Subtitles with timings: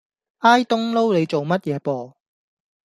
[0.39, 2.17] 挨冬撈你做乜嘢啵